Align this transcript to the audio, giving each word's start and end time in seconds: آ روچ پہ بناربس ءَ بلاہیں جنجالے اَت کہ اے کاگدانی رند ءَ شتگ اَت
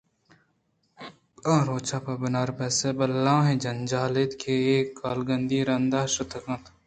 آ 1.53 1.55
روچ 1.67 1.89
پہ 2.03 2.13
بناربس 2.21 2.77
ءَ 2.87 2.97
بلاہیں 2.97 3.61
جنجالے 3.63 4.23
اَت 4.27 4.31
کہ 4.41 4.53
اے 4.67 4.75
کاگدانی 4.99 5.59
رند 5.67 5.93
ءَ 6.01 6.11
شتگ 6.13 6.45
اَت 6.51 6.63